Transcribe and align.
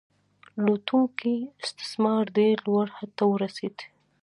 لوټونکی 0.65 1.35
استثمار 1.63 2.23
ډیر 2.37 2.55
لوړ 2.67 2.85
حد 2.97 3.09
ته 3.17 3.23
ورسید. 3.33 3.77